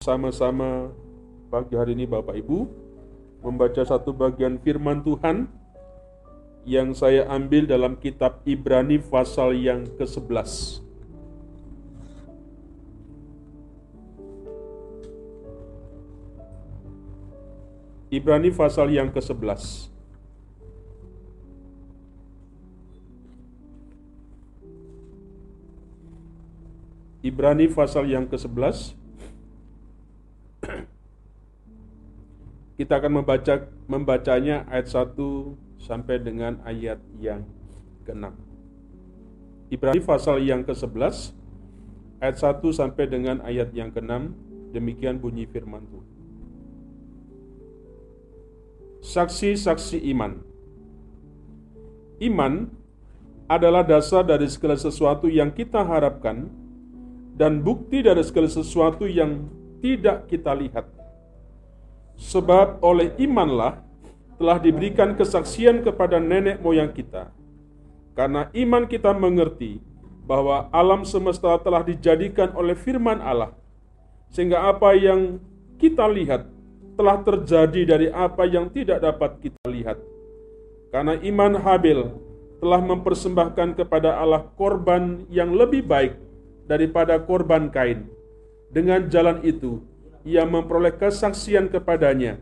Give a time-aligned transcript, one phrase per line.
[0.00, 0.88] sama-sama
[1.52, 2.64] pagi hari ini Bapak Ibu
[3.44, 5.44] membaca satu bagian firman Tuhan
[6.64, 10.80] yang saya ambil dalam kitab Ibrani pasal yang ke-11.
[18.08, 19.92] Ibrani pasal yang ke-11.
[27.20, 28.99] Ibrani pasal yang ke-11
[32.80, 35.12] Kita akan membaca membacanya ayat 1
[35.84, 37.44] sampai dengan ayat yang
[38.08, 38.32] ke-6.
[39.68, 41.36] Ibrani pasal yang ke-11
[42.24, 44.32] ayat 1 sampai dengan ayat yang ke-6
[44.72, 46.08] demikian bunyi firman Tuhan.
[49.04, 50.40] Saksi-saksi iman.
[52.16, 52.72] Iman
[53.44, 56.48] adalah dasar dari segala sesuatu yang kita harapkan
[57.36, 59.52] dan bukti dari segala sesuatu yang
[59.84, 60.99] tidak kita lihat.
[62.20, 63.80] Sebab oleh imanlah
[64.36, 67.32] telah diberikan kesaksian kepada nenek moyang kita.
[68.12, 69.80] Karena iman kita mengerti
[70.28, 73.56] bahwa alam semesta telah dijadikan oleh firman Allah,
[74.28, 75.40] sehingga apa yang
[75.80, 76.44] kita lihat
[77.00, 79.96] telah terjadi dari apa yang tidak dapat kita lihat.
[80.92, 82.00] Karena iman Habil
[82.60, 86.20] telah mempersembahkan kepada Allah korban yang lebih baik
[86.68, 88.04] daripada korban Kain.
[88.70, 89.82] Dengan jalan itu,
[90.26, 92.40] ia memperoleh kesaksian kepadanya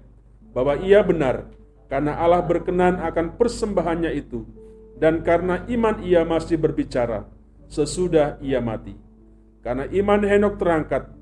[0.50, 1.46] bahwa ia benar
[1.86, 4.44] karena Allah berkenan akan persembahannya itu
[4.98, 7.24] dan karena iman ia masih berbicara
[7.70, 8.96] sesudah ia mati.
[9.62, 11.12] Karena iman Henok terangkat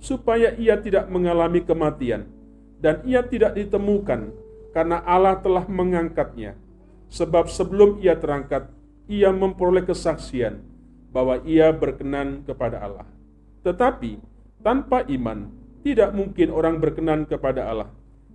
[0.00, 2.26] supaya ia tidak mengalami kematian
[2.80, 4.32] dan ia tidak ditemukan
[4.72, 6.56] karena Allah telah mengangkatnya.
[7.10, 8.70] Sebab sebelum ia terangkat,
[9.10, 10.62] ia memperoleh kesaksian
[11.10, 13.06] bahwa ia berkenan kepada Allah.
[13.66, 14.22] Tetapi
[14.62, 15.50] tanpa iman
[15.80, 17.88] tidak mungkin orang berkenan kepada Allah.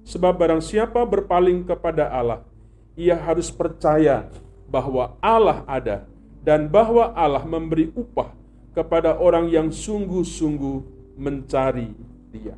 [0.05, 2.45] Sebab barang siapa berpaling kepada Allah,
[2.93, 4.29] ia harus percaya
[4.69, 6.05] bahwa Allah ada
[6.45, 8.29] dan bahwa Allah memberi upah
[8.77, 10.77] kepada orang yang sungguh-sungguh
[11.17, 11.89] mencari
[12.29, 12.53] Dia.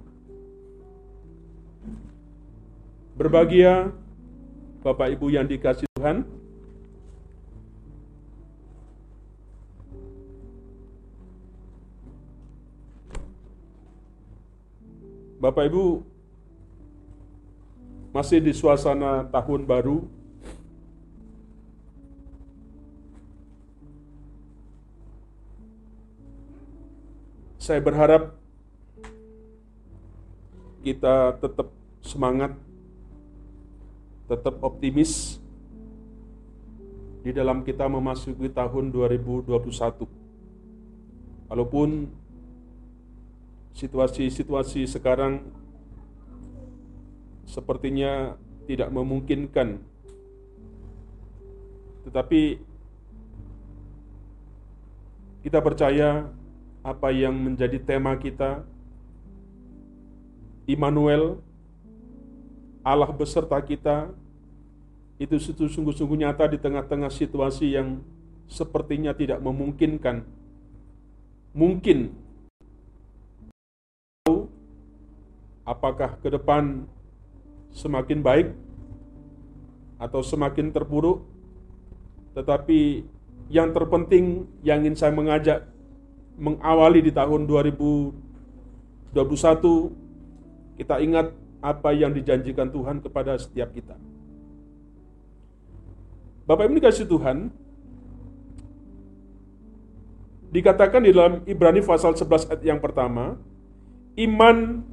[3.15, 3.95] Berbahagia
[4.83, 6.27] Bapak Ibu yang dikasih Tuhan,
[15.37, 16.01] Bapak Ibu
[18.09, 20.01] masih di suasana tahun baru.
[27.61, 28.33] Saya berharap
[30.81, 31.69] kita tetap
[32.01, 32.57] semangat,
[34.25, 35.37] tetap optimis
[37.21, 39.53] di dalam kita memasuki tahun 2021.
[41.45, 42.09] Walaupun
[43.77, 45.45] situasi-situasi sekarang
[47.45, 48.33] sepertinya
[48.65, 49.77] tidak memungkinkan.
[52.09, 52.57] Tetapi
[55.45, 56.25] kita percaya
[56.81, 58.65] apa yang menjadi tema kita
[60.67, 61.39] Immanuel
[62.81, 64.11] Allah beserta kita
[65.21, 68.01] itu sungguh-sungguh nyata di tengah-tengah situasi yang
[68.49, 70.23] sepertinya tidak memungkinkan.
[71.51, 72.26] Mungkin
[75.67, 76.87] apakah ke depan
[77.75, 78.55] semakin baik
[79.99, 81.27] atau semakin terpuruk,
[82.31, 83.03] tetapi
[83.51, 85.67] yang terpenting yang ingin saya mengajak
[86.39, 89.11] mengawali di tahun 2021
[90.79, 93.97] kita ingat apa yang dijanjikan Tuhan kepada setiap kita.
[96.45, 97.51] Bapak Ibu dikasih Tuhan,
[100.53, 103.35] dikatakan di dalam Ibrani pasal 11 ayat yang pertama,
[104.15, 104.85] iman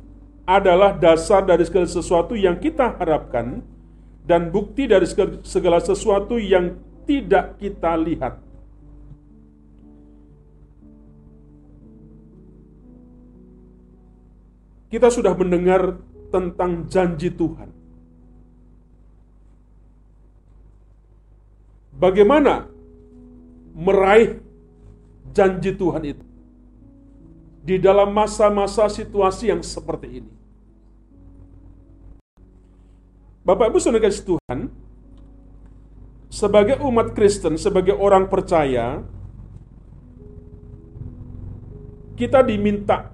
[0.45, 3.65] adalah dasar dari segala sesuatu yang kita harapkan
[4.25, 5.09] dan bukti dari
[5.45, 6.77] segala sesuatu yang
[7.09, 8.41] tidak kita lihat.
[14.89, 15.99] Kita sudah mendengar
[16.31, 17.67] tentang janji Tuhan.
[21.95, 22.69] Bagaimana
[23.75, 24.39] meraih
[25.35, 26.34] janji Tuhan itu?
[27.65, 30.33] Di dalam masa-masa situasi yang seperti ini.
[33.41, 34.69] Bapak Ibu Saudara Tuhan,
[36.29, 39.01] sebagai umat Kristen, sebagai orang percaya,
[42.21, 43.13] kita diminta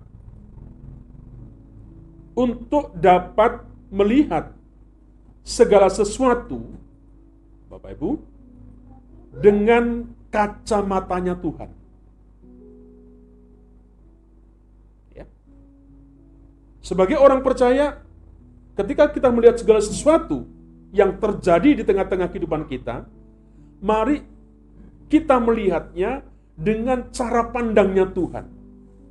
[2.34, 4.54] untuk dapat melihat
[5.46, 6.62] segala sesuatu,
[7.70, 8.10] Bapak Ibu,
[9.34, 11.79] dengan kacamatanya Tuhan.
[16.80, 18.00] Sebagai orang percaya,
[18.76, 20.48] ketika kita melihat segala sesuatu
[20.90, 23.04] yang terjadi di tengah-tengah kehidupan kita,
[23.84, 24.24] mari
[25.12, 26.24] kita melihatnya
[26.56, 28.44] dengan cara pandangnya Tuhan,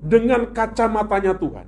[0.02, 1.68] dengan kacamatanya Tuhan.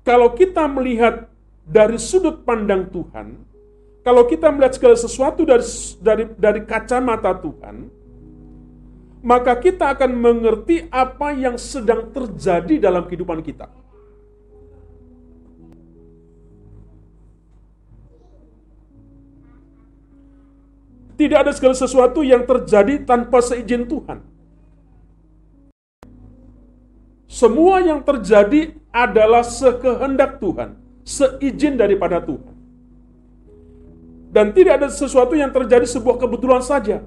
[0.00, 1.30] Kalau kita melihat
[1.62, 3.46] dari sudut pandang Tuhan,
[4.00, 5.62] kalau kita melihat segala sesuatu dari
[6.00, 7.99] dari dari kacamata Tuhan,
[9.20, 13.68] maka kita akan mengerti apa yang sedang terjadi dalam kehidupan kita.
[21.20, 24.24] Tidak ada segala sesuatu yang terjadi tanpa seizin Tuhan.
[27.28, 32.56] Semua yang terjadi adalah sekehendak Tuhan, seizin daripada Tuhan.
[34.32, 37.04] Dan tidak ada sesuatu yang terjadi sebuah kebetulan saja.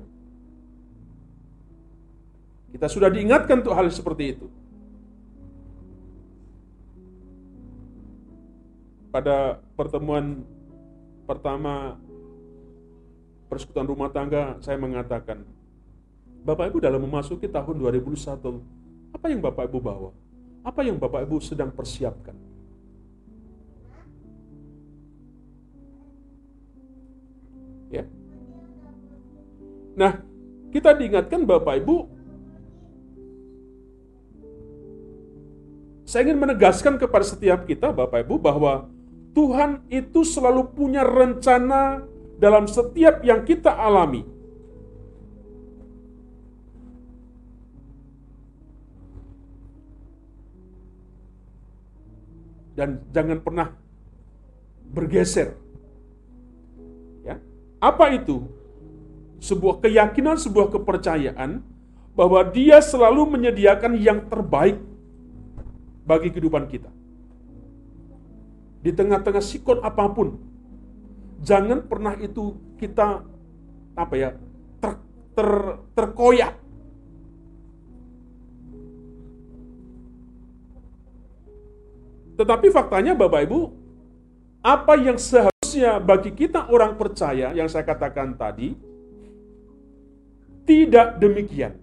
[2.74, 4.50] Kita sudah diingatkan untuk hal seperti itu.
[9.14, 10.42] Pada pertemuan
[11.30, 12.02] pertama
[13.46, 15.46] persekutuan rumah tangga, saya mengatakan,
[16.42, 18.58] Bapak Ibu dalam memasuki tahun 2001,
[19.14, 20.10] apa yang Bapak Ibu bawa?
[20.66, 22.34] Apa yang Bapak Ibu sedang persiapkan?
[27.94, 28.10] Ya.
[29.94, 30.25] Nah,
[30.74, 32.10] kita diingatkan Bapak Ibu,
[36.13, 38.86] saya ingin menegaskan kepada setiap kita Bapak Ibu bahwa
[39.33, 42.06] Tuhan itu selalu punya rencana
[42.38, 44.21] dalam setiap yang kita alami.
[52.77, 53.74] Dan jangan pernah
[54.94, 55.57] bergeser.
[57.25, 57.42] Ya.
[57.81, 58.45] Apa itu?
[59.42, 61.65] Sebuah keyakinan, sebuah kepercayaan
[62.13, 64.93] bahwa dia selalu menyediakan yang terbaik
[66.04, 66.92] bagi kehidupan kita.
[68.84, 70.36] Di tengah-tengah sikon apa pun,
[71.40, 73.24] jangan pernah itu kita
[73.96, 74.30] apa ya
[74.84, 74.92] ter,
[75.38, 75.50] ter,
[75.96, 76.64] terkoyak
[82.34, 83.60] Tetapi faktanya Bapak Ibu,
[84.66, 88.74] apa yang seharusnya bagi kita orang percaya yang saya katakan tadi,
[90.66, 91.78] tidak demikian.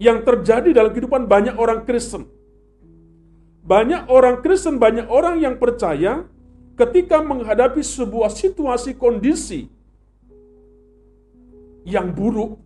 [0.00, 2.40] Yang terjadi dalam kehidupan banyak orang Kristen
[3.70, 6.26] banyak orang Kristen, banyak orang yang percaya
[6.74, 9.70] ketika menghadapi sebuah situasi kondisi
[11.86, 12.58] yang buruk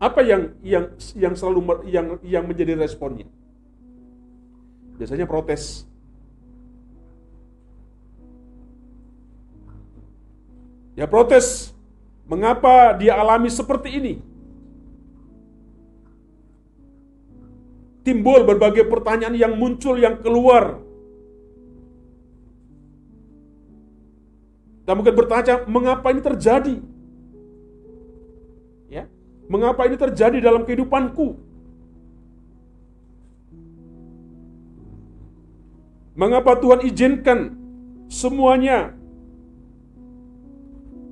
[0.00, 0.84] apa yang yang
[1.16, 3.28] yang selalu yang yang menjadi responnya?
[4.96, 5.84] Biasanya protes.
[10.96, 11.76] Ya protes.
[12.24, 14.14] Mengapa dia alami seperti ini?
[18.06, 20.78] Timbul berbagai pertanyaan yang muncul yang keluar.
[24.86, 26.76] Dan mungkin bertanya, mengapa ini terjadi?
[28.86, 29.10] Ya,
[29.50, 31.34] mengapa ini terjadi dalam kehidupanku?
[36.14, 37.58] Mengapa Tuhan izinkan
[38.06, 38.94] semuanya?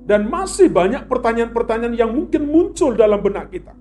[0.07, 3.75] Dan masih banyak pertanyaan-pertanyaan yang mungkin muncul dalam benak kita.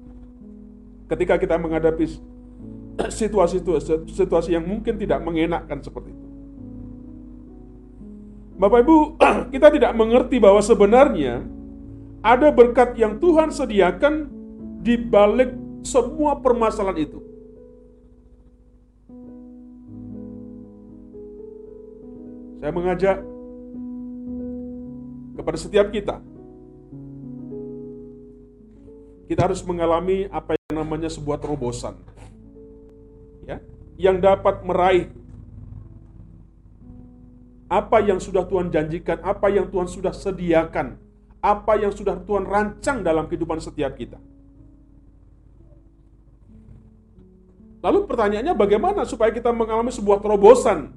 [1.07, 2.34] Ketika kita menghadapi
[3.21, 3.63] situasi
[4.11, 6.27] situasi yang mungkin tidak mengenakkan seperti itu.
[8.55, 8.97] Bapak Ibu,
[9.55, 11.43] kita tidak mengerti bahwa sebenarnya
[12.25, 14.31] ada berkat yang Tuhan sediakan
[14.81, 15.53] di balik
[15.85, 17.21] semua permasalahan itu.
[22.63, 23.21] Saya mengajak
[25.37, 26.17] kepada setiap kita,
[29.29, 31.93] kita harus mengalami apa yang namanya sebuah terobosan
[34.01, 35.07] yang dapat meraih
[37.71, 40.95] apa yang sudah Tuhan janjikan, apa yang Tuhan sudah sediakan,
[41.43, 44.21] apa yang sudah Tuhan rancang dalam kehidupan setiap kita.
[47.85, 50.97] Lalu pertanyaannya bagaimana supaya kita mengalami sebuah terobosan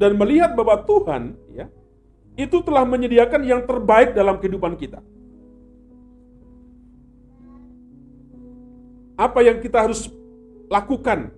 [0.00, 1.68] dan melihat bahwa Tuhan ya
[2.40, 5.04] itu telah menyediakan yang terbaik dalam kehidupan kita.
[9.16, 10.08] Apa yang kita harus
[10.70, 11.32] lakukan?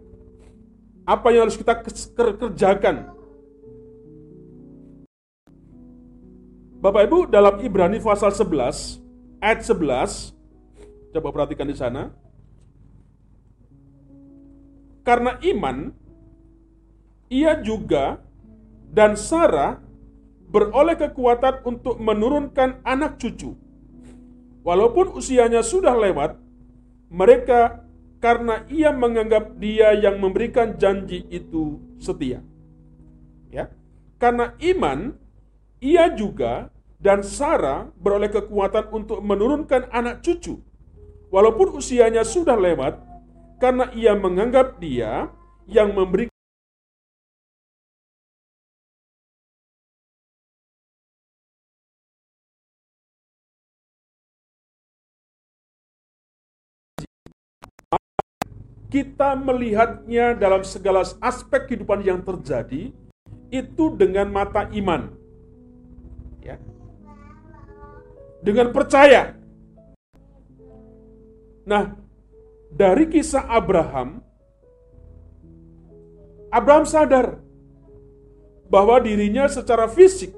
[1.09, 1.81] Apa yang harus kita
[2.15, 3.17] kerjakan?
[6.79, 9.03] Bapak Ibu, dalam Ibrani pasal 11
[9.43, 10.37] ayat 11
[11.17, 12.15] coba perhatikan di sana.
[15.03, 15.91] Karena iman
[17.33, 18.21] ia juga
[18.93, 19.81] dan Sarah
[20.53, 23.57] beroleh kekuatan untuk menurunkan anak cucu
[24.69, 26.37] Walaupun usianya sudah lewat,
[27.09, 27.88] mereka
[28.19, 32.43] karena ia menganggap dia yang memberikan janji itu setia.
[33.51, 33.71] Ya.
[34.19, 35.15] Karena iman,
[35.79, 40.59] ia juga dan Sarah beroleh kekuatan untuk menurunkan anak cucu.
[41.31, 42.99] Walaupun usianya sudah lewat,
[43.63, 45.31] karena ia menganggap dia
[45.71, 46.38] yang memberikan
[58.89, 62.89] kita melihatnya dalam segala aspek kehidupan yang terjadi
[63.53, 65.13] itu dengan mata iman.
[66.41, 66.57] Ya.
[68.41, 69.37] Dengan percaya.
[71.69, 71.93] Nah,
[72.73, 74.25] dari kisah Abraham
[76.49, 77.37] Abraham sadar
[78.73, 80.33] bahwa dirinya secara fisik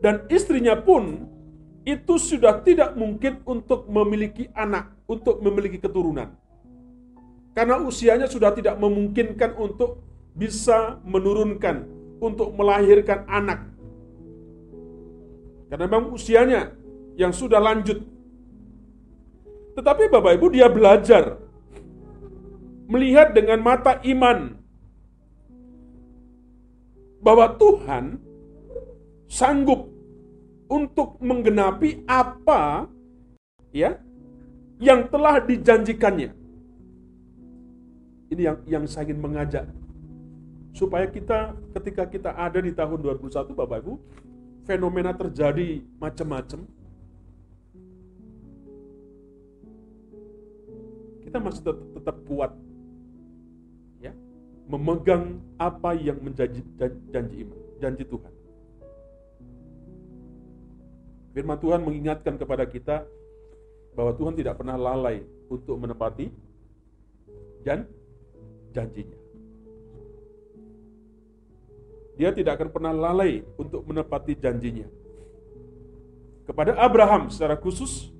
[0.00, 1.28] dan istrinya pun
[1.84, 6.32] itu sudah tidak mungkin untuk memiliki anak, untuk memiliki keturunan.
[7.56, 10.02] Karena usianya sudah tidak memungkinkan untuk
[10.36, 11.84] bisa menurunkan,
[12.22, 13.66] untuk melahirkan anak.
[15.68, 16.72] Karena memang usianya
[17.18, 17.98] yang sudah lanjut.
[19.74, 21.38] Tetapi Bapak Ibu dia belajar
[22.88, 24.56] melihat dengan mata iman
[27.18, 28.22] bahwa Tuhan
[29.28, 29.90] sanggup
[30.70, 32.86] untuk menggenapi apa
[33.74, 33.98] ya
[34.78, 36.37] yang telah dijanjikannya.
[38.28, 39.64] Ini yang yang saya ingin mengajak
[40.76, 43.94] supaya kita ketika kita ada di tahun 2021 Bapak Ibu,
[44.68, 46.60] fenomena terjadi macam-macam.
[51.24, 52.52] Kita masih tetap, tetap kuat
[54.00, 54.12] ya,
[54.68, 56.60] memegang apa yang menjadi
[57.12, 58.32] janji iman, janji Tuhan.
[61.36, 63.04] Firman Tuhan mengingatkan kepada kita
[63.92, 66.32] bahwa Tuhan tidak pernah lalai untuk menepati
[67.66, 67.84] dan
[68.78, 69.18] janjinya.
[72.18, 74.86] Dia tidak akan pernah lalai untuk menepati janjinya.
[76.46, 78.10] Kepada Abraham secara khusus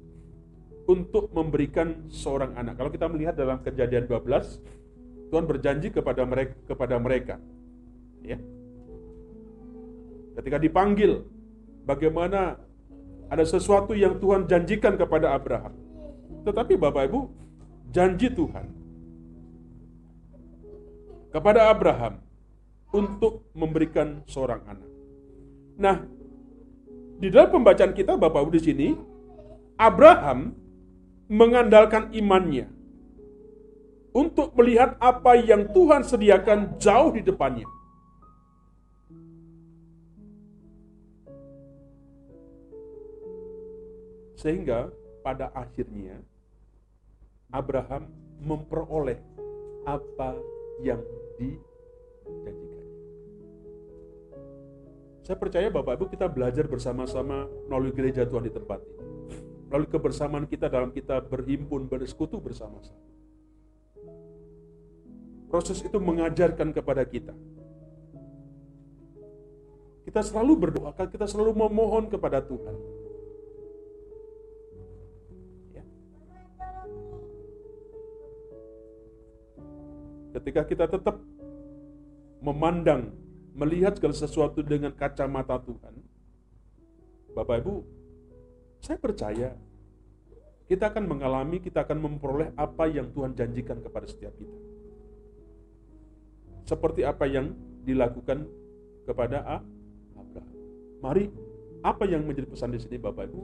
[0.86, 2.78] untuk memberikan seorang anak.
[2.78, 7.34] Kalau kita melihat dalam kejadian 12, Tuhan berjanji kepada mereka kepada mereka.
[8.22, 8.38] Ya.
[10.38, 11.26] Ketika dipanggil,
[11.82, 12.60] bagaimana
[13.26, 15.74] ada sesuatu yang Tuhan janjikan kepada Abraham.
[16.46, 17.20] Tetapi Bapak Ibu,
[17.90, 18.77] janji Tuhan
[21.28, 22.20] kepada Abraham
[22.92, 24.90] untuk memberikan seorang anak.
[25.78, 25.96] Nah,
[27.20, 28.88] di dalam pembacaan kita Bapak Ibu di sini,
[29.76, 30.56] Abraham
[31.28, 32.66] mengandalkan imannya
[34.16, 37.68] untuk melihat apa yang Tuhan sediakan jauh di depannya.
[44.38, 44.88] Sehingga
[45.20, 46.22] pada akhirnya
[47.50, 48.06] Abraham
[48.38, 49.18] memperoleh
[49.82, 50.38] apa
[50.82, 51.00] yang
[51.36, 52.82] dijanjikannya.
[55.26, 59.04] Saya percaya Bapak Ibu kita belajar bersama-sama melalui gereja Tuhan di tempat ini.
[59.68, 63.04] Melalui kebersamaan kita dalam kita berhimpun, bersekutu bersama-sama.
[65.52, 67.36] Proses itu mengajarkan kepada kita.
[70.08, 72.97] Kita selalu berdoa, kita selalu memohon kepada Tuhan
[80.48, 81.20] ketika kita tetap
[82.40, 83.12] memandang,
[83.52, 85.92] melihat segala sesuatu dengan kacamata Tuhan,
[87.36, 87.84] Bapak Ibu,
[88.80, 89.52] saya percaya
[90.64, 94.56] kita akan mengalami, kita akan memperoleh apa yang Tuhan janjikan kepada setiap kita.
[96.64, 97.52] Seperti apa yang
[97.84, 98.48] dilakukan
[99.04, 99.60] kepada
[100.16, 100.56] Abraham.
[101.04, 101.28] Mari,
[101.84, 103.40] apa yang menjadi pesan di sini Bapak Ibu?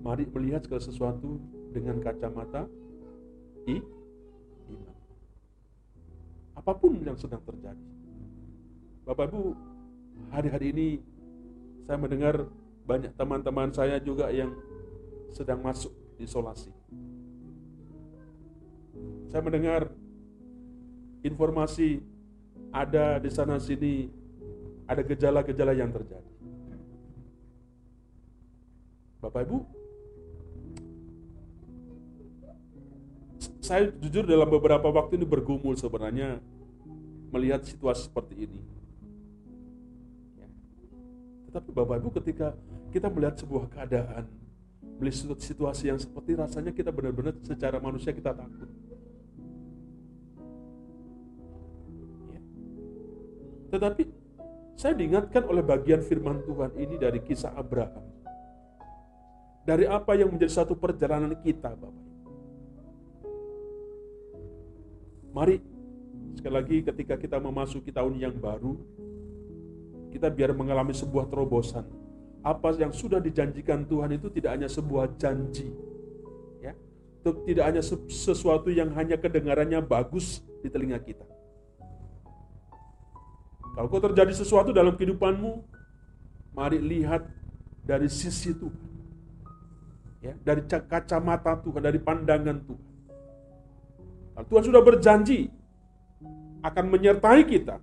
[0.00, 1.36] Mari melihat segala sesuatu
[1.76, 2.64] dengan kacamata
[3.68, 3.99] i
[6.60, 7.86] apa pun yang sedang terjadi.
[9.08, 9.56] Bapak Ibu,
[10.28, 10.88] hari-hari ini
[11.88, 12.44] saya mendengar
[12.84, 14.52] banyak teman-teman saya juga yang
[15.32, 15.88] sedang masuk
[16.20, 16.68] isolasi.
[19.32, 19.88] Saya mendengar
[21.24, 22.04] informasi
[22.68, 24.12] ada di sana sini
[24.84, 26.28] ada gejala-gejala yang terjadi.
[29.24, 29.58] Bapak Ibu,
[33.64, 36.42] saya jujur dalam beberapa waktu ini bergumul sebenarnya
[37.30, 38.60] melihat situasi seperti ini.
[40.36, 40.48] Ya.
[41.50, 42.52] Tetapi Bapak Ibu ketika
[42.90, 44.26] kita melihat sebuah keadaan,
[44.98, 48.70] melihat situasi yang seperti rasanya kita benar-benar secara manusia kita takut.
[52.34, 52.40] Ya.
[53.70, 54.02] Tetapi
[54.74, 58.06] saya diingatkan oleh bagian firman Tuhan ini dari kisah Abraham.
[59.60, 62.06] dari apa yang menjadi satu perjalanan kita, Bapak.
[65.30, 65.62] Mari
[66.36, 68.76] sekali lagi ketika kita memasuki tahun yang baru,
[70.10, 71.86] kita biar mengalami sebuah terobosan.
[72.40, 75.68] Apa yang sudah dijanjikan Tuhan itu tidak hanya sebuah janji,
[76.64, 76.72] ya,
[77.22, 81.26] tidak hanya sesuatu yang hanya kedengarannya bagus di telinga kita.
[83.76, 85.62] Kalau kau terjadi sesuatu dalam kehidupanmu,
[86.56, 87.28] mari lihat
[87.84, 88.88] dari sisi Tuhan.
[90.20, 92.88] Ya, dari kacamata Tuhan, dari pandangan Tuhan.
[94.48, 95.59] Tuhan sudah berjanji
[96.60, 97.80] akan menyertai kita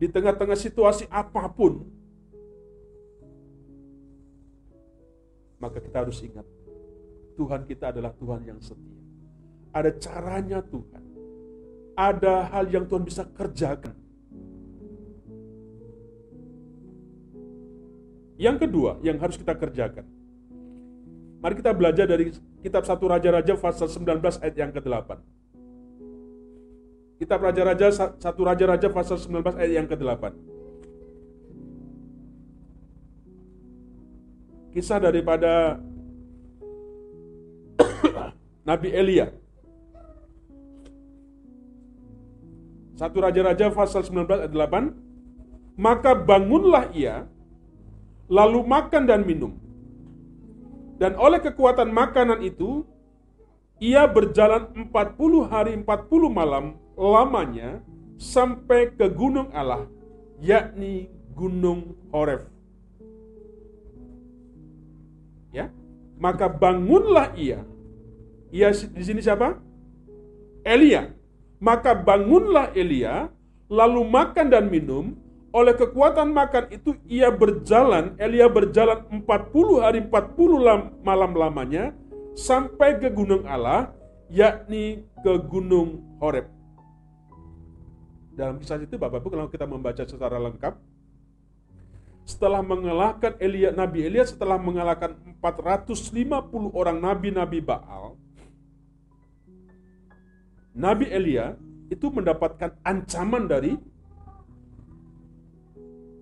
[0.00, 1.84] di tengah-tengah situasi apa pun.
[5.58, 6.46] Maka kita harus ingat,
[7.34, 8.98] Tuhan kita adalah Tuhan yang setia.
[9.74, 11.02] Ada caranya Tuhan.
[11.98, 13.96] Ada hal yang Tuhan bisa kerjakan.
[18.38, 20.06] Yang kedua, yang harus kita kerjakan.
[21.42, 22.30] Mari kita belajar dari
[22.62, 25.18] kitab 1 Raja-Raja pasal 19 ayat yang ke-8.
[27.18, 30.38] Kitab Raja-Raja, satu Raja-Raja pasal 19 ayat yang ke-8.
[34.70, 35.82] Kisah daripada
[38.70, 39.34] Nabi Elia.
[42.94, 45.74] Satu Raja-Raja pasal 19 ayat 8.
[45.74, 47.26] Maka bangunlah ia,
[48.30, 49.58] lalu makan dan minum.
[51.02, 52.86] Dan oleh kekuatan makanan itu,
[53.82, 55.86] ia berjalan 40 hari 40
[56.30, 57.78] malam lamanya
[58.18, 59.86] sampai ke gunung Allah,
[60.42, 61.06] yakni
[61.38, 62.50] Gunung Horeb.
[65.54, 65.70] Ya,
[66.18, 67.62] maka bangunlah ia.
[68.50, 69.54] Ia di sini siapa?
[70.66, 71.14] Elia.
[71.62, 73.30] Maka bangunlah Elia,
[73.70, 75.14] lalu makan dan minum.
[75.48, 81.96] Oleh kekuatan makan itu ia berjalan, Elia berjalan 40 hari 40 malam lamanya
[82.36, 83.88] sampai ke gunung Allah,
[84.28, 86.57] yakni ke gunung Horeb.
[88.38, 90.78] Dalam kisah itu Bapak Ibu kalau kita membaca secara lengkap,
[92.22, 98.14] setelah mengalahkan Elia, Nabi Elia setelah mengalahkan 450 orang nabi-nabi Baal,
[100.70, 101.58] Nabi Elia
[101.90, 103.74] itu mendapatkan ancaman dari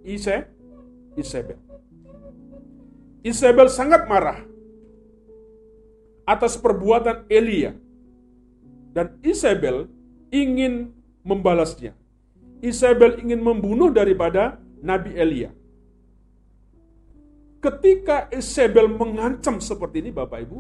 [0.09, 0.49] Ise,
[1.21, 1.61] Isabel.
[3.21, 4.41] Isabel sangat marah
[6.25, 7.77] atas perbuatan Elia.
[8.97, 9.91] Dan Isabel
[10.33, 12.06] ingin membalasnya.
[12.65, 15.51] Isabel ingin membunuh daripada Nabi Elia.
[17.61, 20.59] Ketika Isabel mengancam seperti ini Bapak Ibu,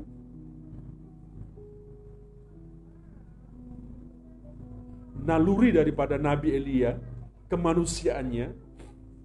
[5.23, 6.99] naluri daripada Nabi Elia,
[7.47, 8.47] kemanusiaannya,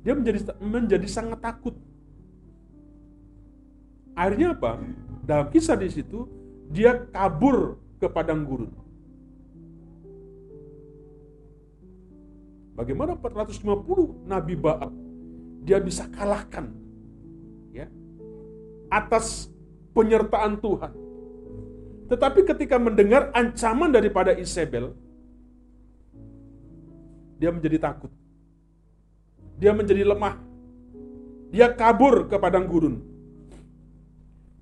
[0.01, 1.77] dia menjadi menjadi sangat takut.
[4.17, 4.81] Akhirnya apa?
[5.25, 6.25] Dalam kisah di situ,
[6.69, 8.73] dia kabur ke padang gurun.
[12.81, 14.89] Bagaimana 450 nabi Baal
[15.61, 16.73] dia bisa kalahkan
[17.69, 17.85] ya
[18.89, 19.53] atas
[19.93, 20.89] penyertaan Tuhan.
[22.09, 24.97] Tetapi ketika mendengar ancaman daripada Isabel,
[27.37, 28.09] dia menjadi takut.
[29.61, 30.41] Dia menjadi lemah.
[31.53, 32.97] Dia kabur ke padang gurun.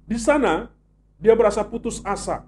[0.04, 0.68] Di sana
[1.16, 2.44] dia merasa putus asa.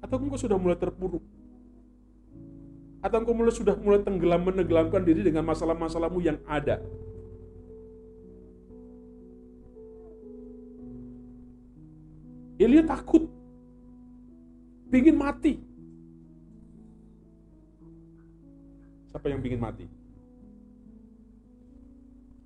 [0.00, 1.22] Atau engkau sudah mulai terpuruk?
[3.00, 6.80] Atau engkau mulai sudah mulai tenggelam menenggelamkan diri dengan masalah-masalahmu yang ada?
[12.60, 13.24] Elia takut,
[14.92, 15.56] ingin mati.
[19.08, 19.99] Siapa yang ingin mati?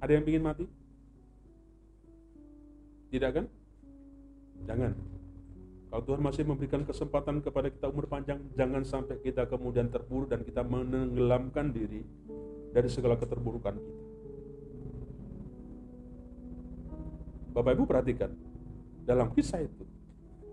[0.05, 0.69] Ada yang ingin mati?
[3.09, 3.49] Tidak kan?
[4.69, 4.93] Jangan.
[5.89, 10.45] Kalau Tuhan masih memberikan kesempatan kepada kita umur panjang, jangan sampai kita kemudian terpuruk dan
[10.45, 12.05] kita menenggelamkan diri
[12.77, 14.03] dari segala keterburukan kita.
[17.57, 18.35] Bapak Ibu perhatikan,
[19.09, 19.87] dalam kisah itu,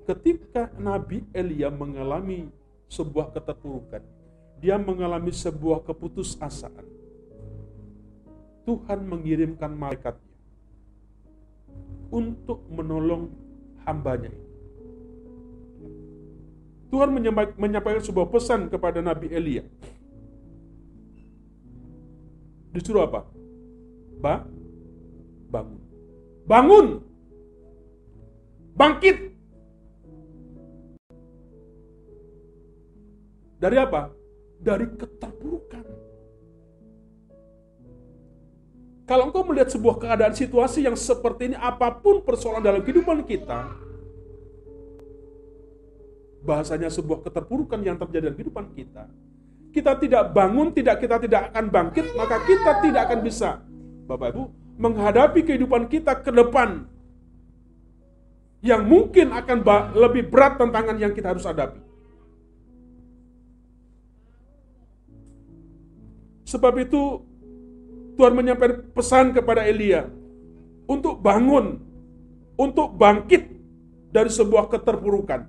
[0.08, 2.48] ketika Nabi Elia mengalami
[2.88, 4.06] sebuah keterpurukan,
[4.62, 7.01] dia mengalami sebuah keputusasaan.
[8.72, 10.32] Tuhan mengirimkan malaikatnya
[12.08, 13.28] untuk menolong
[13.84, 14.48] hambanya ini.
[16.88, 17.12] Tuhan
[17.60, 19.68] menyampaikan sebuah pesan kepada Nabi Elia.
[22.72, 23.28] Disuruh apa?
[24.24, 24.48] Ba
[25.52, 25.82] bangun.
[26.48, 26.88] Bangun.
[28.72, 29.36] Bangkit.
[33.60, 34.16] Dari apa?
[34.64, 36.11] Dari keterpurukan.
[39.12, 43.68] Kalau engkau melihat sebuah keadaan situasi yang seperti ini, apa pun persoalan dalam kehidupan kita,
[46.48, 49.12] bahasanya sebuah keterpurukan yang terjadi dalam kehidupan kita,
[49.76, 53.60] kita tidak bangun, tidak kita tidak akan bangkit, maka kita tidak akan bisa,
[54.08, 54.44] Bapak Ibu,
[54.80, 56.88] menghadapi kehidupan kita ke depan
[58.64, 61.84] yang mungkin akan lebih berat tantangan yang kita harus hadapi.
[66.48, 67.28] Sebab itu
[68.16, 70.08] Tuhan menyampaikan pesan kepada Elia
[70.88, 71.80] untuk bangun,
[72.60, 73.48] untuk bangkit
[74.12, 75.48] dari sebuah keterpurukan.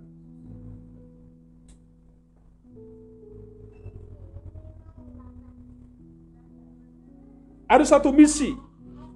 [7.73, 8.53] Ada satu misi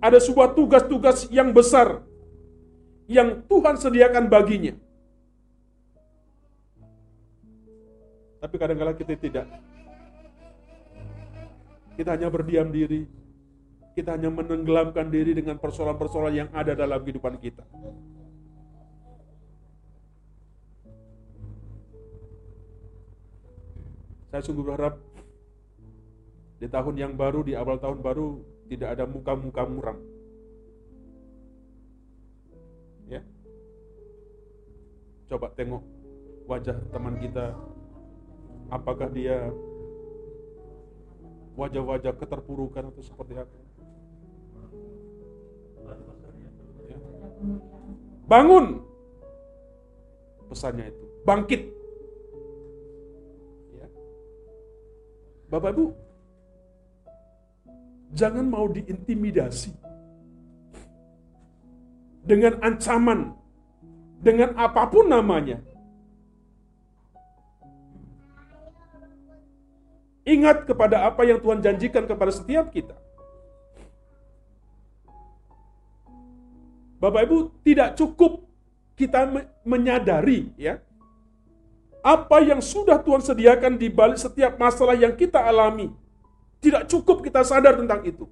[0.01, 2.05] ada sebuah tugas-tugas yang besar
[3.07, 4.75] yang Tuhan sediakan baginya.
[8.43, 9.47] Tapi kadang-kadang kita tidak.
[11.97, 13.09] Kita hanya berdiam diri.
[13.97, 17.65] Kita hanya menenggelamkan diri dengan persoalan-persoalan yang ada dalam kehidupan kita.
[24.29, 25.01] Saya sungguh berharap
[26.61, 29.97] di tahun yang baru, di awal tahun baru, tidak ada muka-muka muram.
[33.09, 33.25] Ya.
[35.33, 35.81] Coba tengok
[36.45, 37.57] wajah teman kita.
[38.69, 39.49] Apakah dia
[41.57, 43.66] wajah-wajah keterpurukan atau seperti apa?
[48.27, 48.83] Bangun.
[50.51, 51.05] Pesannya itu.
[51.27, 51.63] Bangkit.
[53.75, 53.87] Ya.
[55.51, 55.85] Bapak Ibu,
[58.17, 59.75] Jangan mau diintimidasi.
[62.27, 63.35] Dengan ancaman.
[64.23, 65.61] Dengan apa pun namanya.
[70.27, 72.99] Ingat kepada apa yang Tuhan janjikan kepada setiap kita.
[76.97, 78.47] Bapak Ibu, tidak cukup
[78.97, 79.29] kita
[79.63, 80.81] menyadari ya
[82.07, 85.91] apa yang sudah Tuhan sediakan di balik setiap masalah yang kita alami.
[86.63, 88.31] Tidak cukup kita sadar tentang itu.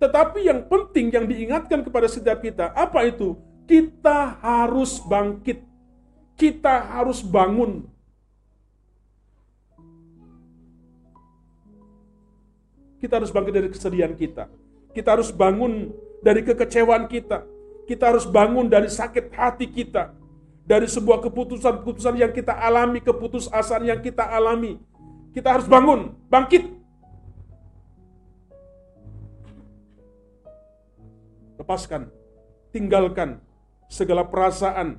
[0.00, 3.36] Tetapi yang penting yang diingatkan kepada setiap kita, apa itu?
[3.68, 5.60] Kita harus bangkit.
[6.40, 7.84] Kita harus bangun.
[12.96, 14.48] Kita harus bangkit dari kesedihan kita.
[14.96, 17.44] Kita harus bangun dari kekecewaan kita.
[17.88, 20.14] Kita harus bangun dari sakit hati kita.
[20.64, 24.78] Dari sebuah keputusan-keputusan yang kita alami, keputusasaan yang kita alami
[25.30, 26.66] kita harus bangun, bangkit.
[31.62, 32.10] Lepaskan,
[32.74, 33.38] tinggalkan
[33.86, 34.98] segala perasaan,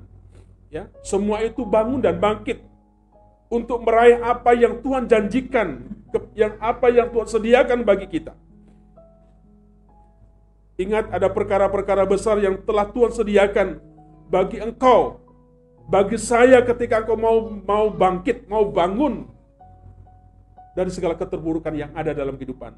[0.71, 2.63] ya, semua itu bangun dan bangkit
[3.51, 5.83] untuk meraih apa yang Tuhan janjikan,
[6.31, 8.31] yang apa yang Tuhan sediakan bagi kita.
[10.79, 13.67] Ingat ada perkara-perkara besar yang telah Tuhan sediakan
[14.31, 15.19] bagi engkau,
[15.91, 19.27] bagi saya ketika engkau mau mau bangkit, mau bangun
[20.71, 22.71] dari segala keterburukan yang ada dalam kehidupan.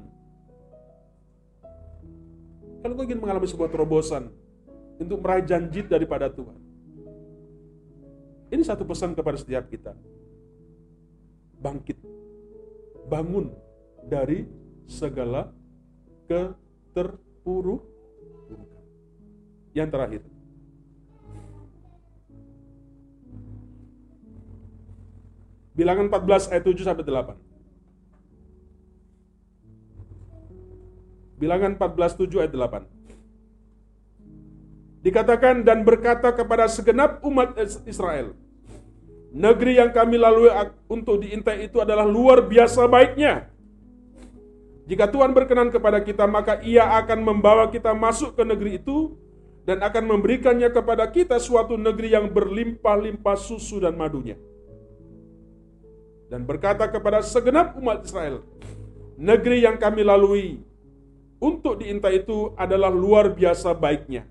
[2.82, 4.28] Kalau kau ingin mengalami sebuah terobosan
[5.00, 6.60] untuk meraih janji daripada Tuhan.
[8.52, 9.96] Ini satu pesan kepada setiap kita.
[11.58, 11.96] Bangkit.
[13.08, 13.48] Bangun
[14.04, 14.44] dari
[14.84, 15.48] segala
[17.44, 17.92] keterpurukan.
[19.76, 20.22] Yang terakhir.
[25.74, 27.34] Bilangan 14 ayat 7 sampai 8.
[31.34, 32.86] Bilangan 14, 7 ayat 8.
[35.02, 38.38] Dikatakan dan berkata kepada segenap umat Israel,
[39.34, 40.46] Negeri yang kami lalui
[40.86, 43.50] untuk diintai itu adalah luar biasa baiknya.
[44.84, 49.16] Jika Tuhan berkenan kepada kita, maka Ia akan membawa kita masuk ke negeri itu
[49.64, 54.36] dan akan memberikannya kepada kita suatu negeri yang berlimpah-limpah susu dan madunya.
[56.28, 58.44] Dan berkata kepada segenap umat Israel,
[59.16, 60.60] negeri yang kami lalui
[61.40, 64.28] untuk diintai itu adalah luar biasa baiknya.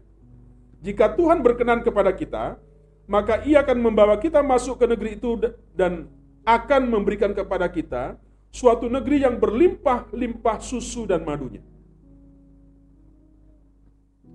[0.85, 2.61] Jika Tuhan berkenan kepada kita,
[3.09, 5.39] maka ia akan membawa kita masuk ke negeri itu
[5.73, 6.11] dan
[6.43, 8.19] akan memberikan kepada kita
[8.53, 11.65] suatu negeri yang berlimpah-limpah susu dan madunya.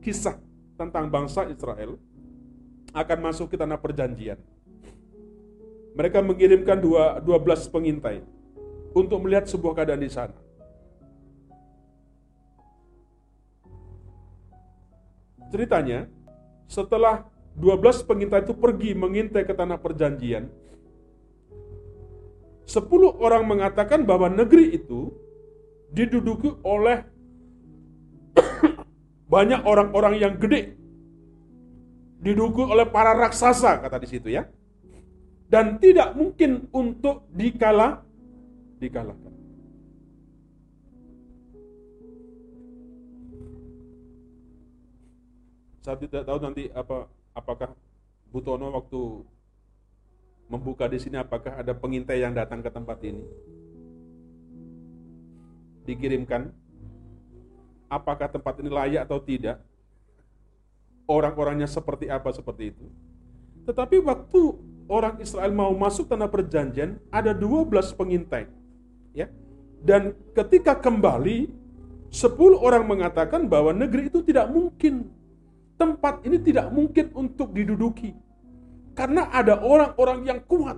[0.02, 0.42] Kisah
[0.74, 1.94] tentang bangsa Israel
[2.90, 4.42] akan masuk ke tanah perjanjian.
[5.94, 8.26] Mereka mengirimkan dua, 12 pengintai
[8.90, 10.34] untuk melihat sebuah keadaan di sana.
[15.48, 16.10] Ceritanya,
[16.68, 17.24] setelah
[17.56, 20.46] 12 pengintai itu pergi mengintai ke tanah perjanjian.
[22.68, 22.84] 10
[23.16, 25.08] orang mengatakan bahwa negeri itu
[25.88, 27.00] diduduki oleh
[29.32, 30.76] banyak orang-orang yang gede.
[32.20, 34.44] Diduduki oleh para raksasa kata di situ ya.
[35.48, 38.04] Dan tidak mungkin untuk dikalah
[38.76, 39.32] dikalahkan.
[45.80, 47.72] Saya tidak tahu nanti apa apakah
[48.28, 49.24] Butono waktu
[50.48, 53.22] membuka di sini apakah ada pengintai yang datang ke tempat ini?
[55.84, 56.52] Dikirimkan?
[57.88, 59.60] Apakah tempat ini layak atau tidak?
[61.08, 62.84] Orang-orangnya seperti apa seperti itu?
[63.64, 64.40] Tetapi waktu
[64.88, 68.48] orang Israel mau masuk tanah perjanjian, ada 12 pengintai.
[69.12, 69.28] Ya.
[69.80, 71.48] Dan ketika kembali,
[72.08, 75.12] 10 orang mengatakan bahwa negeri itu tidak mungkin
[75.76, 78.16] tempat ini tidak mungkin untuk diduduki.
[78.98, 80.74] Karena ada orang-orang yang kuat.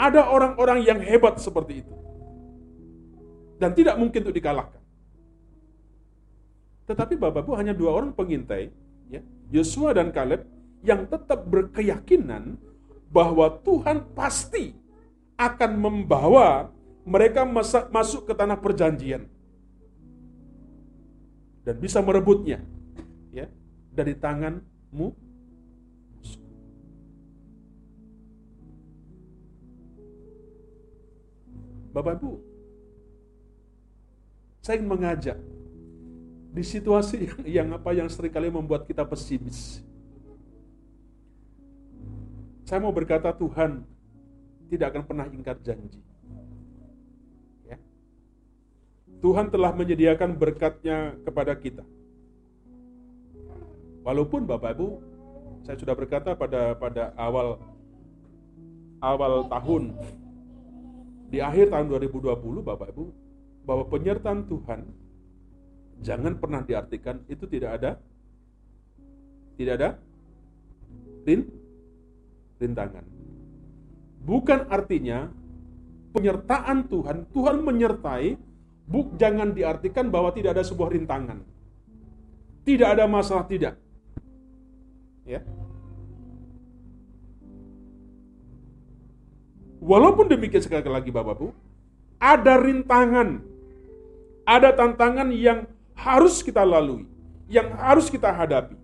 [0.00, 1.94] Ada orang-orang yang hebat seperti itu.
[3.60, 4.80] Dan tidak mungkin untuk dikalahkan.
[6.88, 8.72] Tetapi Bapak Ibu hanya dua orang pengintai,
[9.12, 9.20] ya,
[9.52, 10.48] Yosua dan Kaleb,
[10.80, 12.56] yang tetap berkeyakinan
[13.12, 14.72] bahwa Tuhan pasti
[15.36, 16.72] akan membawa
[17.04, 17.44] mereka
[17.92, 19.28] masuk ke tanah perjanjian
[21.66, 22.64] dan bisa merebutnya
[23.98, 25.10] dari tanganmu
[31.98, 32.38] Bapak Ibu,
[34.62, 35.34] saya ingin mengajak
[36.54, 39.82] di situasi yang, yang apa yang sering kali membuat kita pesimis.
[42.62, 43.82] Saya mau berkata Tuhan
[44.70, 45.98] tidak akan pernah ingkar janji.
[47.66, 47.82] Ya.
[49.18, 51.82] Tuhan telah menyediakan berkatnya kepada kita.
[54.06, 54.88] Walaupun Bapak Ibu,
[55.66, 57.58] saya sudah berkata pada pada awal
[59.02, 59.98] awal tahun
[61.28, 63.04] di akhir tahun 2020 Bapak Ibu
[63.68, 64.80] bahwa penyertaan Tuhan
[66.00, 67.90] jangan pernah diartikan itu tidak ada
[69.58, 69.88] tidak ada
[71.26, 71.44] rin,
[72.62, 73.04] rintangan.
[74.22, 75.28] Bukan artinya
[76.14, 78.38] penyertaan Tuhan, Tuhan menyertai,
[78.88, 81.42] buk jangan diartikan bahwa tidak ada sebuah rintangan.
[82.64, 83.76] Tidak ada masalah tidak.
[85.28, 85.44] Ya.
[89.78, 91.54] Walaupun demikian sekali lagi Bapak Bu,
[92.18, 93.38] ada rintangan,
[94.42, 97.06] ada tantangan yang harus kita lalui,
[97.46, 98.74] yang harus kita hadapi.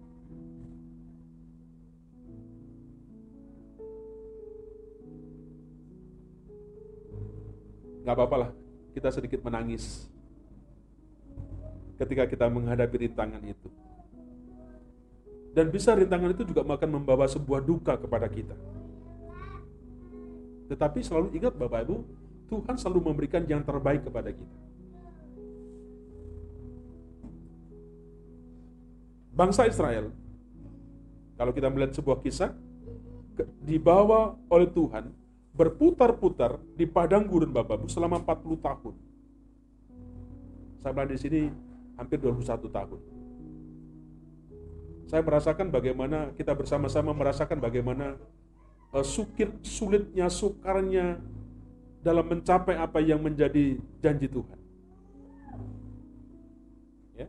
[8.04, 8.50] Gak apa-apa lah,
[8.92, 10.06] kita sedikit menangis
[11.98, 13.68] ketika kita menghadapi rintangan itu.
[15.54, 18.58] Dan bisa rintangan itu juga akan membawa sebuah duka kepada kita.
[20.74, 21.96] Tetapi selalu ingat Bapak Ibu,
[22.50, 24.58] Tuhan selalu memberikan yang terbaik kepada kita.
[29.30, 30.10] Bangsa Israel,
[31.38, 32.50] kalau kita melihat sebuah kisah,
[33.62, 35.14] dibawa oleh Tuhan
[35.54, 38.94] berputar-putar di padang gurun Bapak Ibu selama 40 tahun.
[40.82, 41.40] Saya berada di sini
[41.94, 43.00] hampir 21 tahun
[45.04, 48.18] saya merasakan bagaimana kita bersama-sama merasakan bagaimana
[49.02, 51.18] sukir, sulitnya, sukarnya
[52.04, 54.58] dalam mencapai apa yang menjadi janji Tuhan.
[57.16, 57.26] Ya.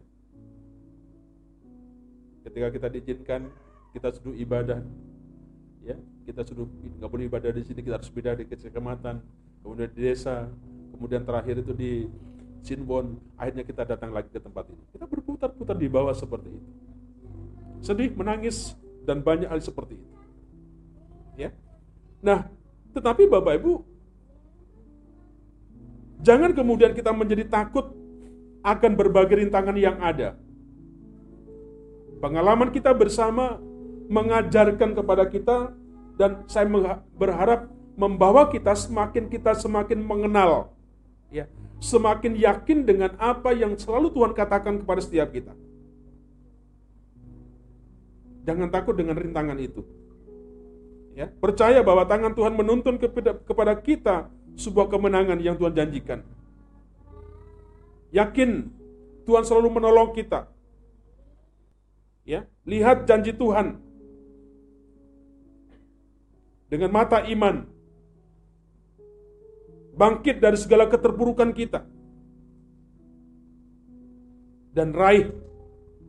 [2.46, 3.42] Ketika kita diizinkan,
[3.96, 4.80] kita sudah ibadah,
[5.82, 5.96] ya,
[6.28, 6.68] kita sudah
[7.02, 9.24] nggak boleh ibadah di sini, kita harus beda di kecamatan,
[9.64, 10.52] kemudian di desa,
[10.94, 11.92] kemudian terakhir itu di
[12.62, 14.84] Sinbon, akhirnya kita datang lagi ke tempat ini.
[14.92, 16.70] Kita berputar-putar di bawah seperti itu
[17.86, 18.74] sedih, menangis,
[19.06, 20.15] dan banyak hal seperti itu.
[21.36, 21.52] Ya.
[22.24, 22.50] Nah,
[22.96, 23.84] Tetapi Bapak Ibu,
[26.24, 27.92] jangan kemudian kita menjadi takut
[28.64, 30.40] akan berbagai rintangan yang ada.
[32.24, 33.60] Pengalaman kita bersama
[34.08, 35.76] mengajarkan kepada kita
[36.16, 36.64] dan saya
[37.20, 37.68] berharap
[38.00, 40.72] membawa kita semakin kita semakin mengenal
[41.28, 41.52] ya,
[41.84, 45.52] semakin yakin dengan apa yang selalu Tuhan katakan kepada setiap kita.
[48.48, 49.84] Jangan takut dengan rintangan itu.
[51.16, 54.28] Ya, percaya bahwa tangan Tuhan menuntun kepada, kita
[54.60, 56.20] sebuah kemenangan yang Tuhan janjikan.
[58.12, 58.68] Yakin
[59.24, 60.52] Tuhan selalu menolong kita.
[62.28, 63.80] Ya, lihat janji Tuhan
[66.68, 67.64] dengan mata iman.
[69.96, 71.88] Bangkit dari segala keterpurukan kita.
[74.76, 75.32] Dan raih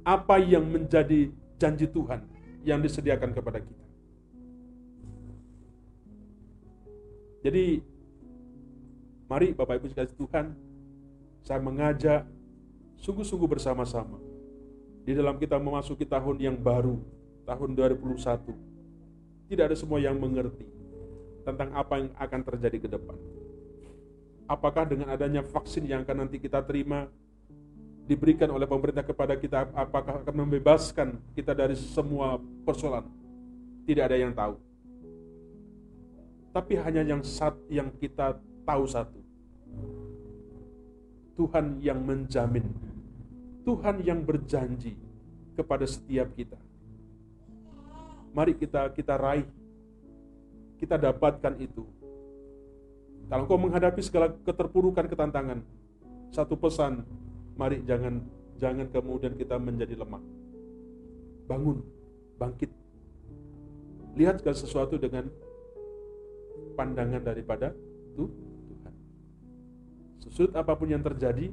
[0.02, 1.30] apa yang menjadi
[1.62, 2.26] janji Tuhan
[2.66, 3.85] yang disediakan kepada kita.
[7.46, 7.78] Jadi,
[9.30, 10.46] mari Bapak Ibu sekalian Tuhan,
[11.46, 12.26] saya mengajak
[12.98, 14.18] sungguh-sungguh bersama-sama
[15.06, 16.98] di dalam kita memasuki tahun yang baru,
[17.46, 18.50] tahun 2021.
[19.46, 20.66] Tidak ada semua yang mengerti
[21.46, 23.14] tentang apa yang akan terjadi ke depan.
[24.50, 27.06] Apakah dengan adanya vaksin yang akan nanti kita terima
[28.10, 33.06] diberikan oleh pemerintah kepada kita, apakah akan membebaskan kita dari semua persoalan?
[33.86, 34.65] Tidak ada yang tahu.
[36.56, 39.20] Tapi hanya yang sat yang kita tahu satu.
[41.36, 42.64] Tuhan yang menjamin.
[43.60, 44.96] Tuhan yang berjanji
[45.52, 46.56] kepada setiap kita.
[48.32, 49.44] Mari kita kita raih.
[50.80, 51.84] Kita dapatkan itu.
[53.28, 55.60] Kalau kau menghadapi segala keterpurukan ketantangan,
[56.32, 57.04] satu pesan,
[57.60, 58.24] mari jangan
[58.56, 60.24] jangan kemudian kita menjadi lemah.
[61.52, 61.84] Bangun,
[62.40, 62.72] bangkit.
[64.16, 65.28] Lihat segala sesuatu dengan
[66.76, 67.72] pandangan daripada
[68.12, 68.94] Tuhan.
[70.20, 71.48] Sesulit apa pun yang terjadi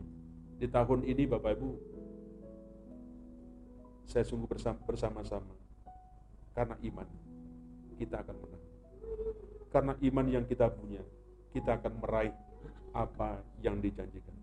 [0.59, 1.69] di tahun ini Bapak Ibu,
[4.03, 4.45] saya sungguh
[4.83, 5.55] bersama-sama.
[6.53, 7.07] Karena iman,
[7.97, 8.63] kita akan menang.
[9.73, 11.01] Karena iman yang kita punya,
[11.49, 12.35] kita akan meraih
[12.93, 14.37] apa yang dijanjikan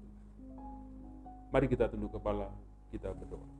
[1.50, 2.46] Mari kita tunduk kepala,
[2.94, 3.59] kita berdoa.